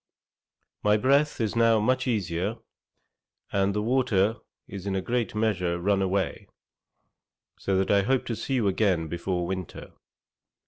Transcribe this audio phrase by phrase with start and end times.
[0.81, 2.57] 'My breath is now much easier,
[3.51, 6.47] and the water is in a great measure run away,
[7.59, 9.91] so that I hope to see you again before winter.